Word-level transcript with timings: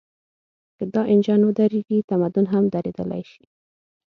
که 0.77 0.83
دا 0.93 1.01
انجن 1.13 1.41
ودرېږي، 1.43 1.99
تمدن 2.09 2.45
هم 2.53 2.63
درېدلی 2.73 3.23
شي. 3.31 3.43